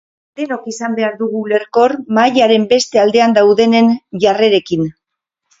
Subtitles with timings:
[0.39, 3.93] Denok izan behar dugu ulerkor mahaiaren beste aldean daudenen
[4.25, 4.91] jarrerekin.